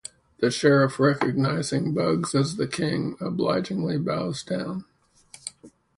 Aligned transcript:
The 0.39 0.49
Sheriff 0.49 0.99
recognizing 0.99 1.93
Bugs 1.93 2.33
as 2.33 2.55
the 2.55 2.65
King, 2.67 3.17
obligingly 3.21 3.99
bows 3.99 4.41
down. 4.41 4.85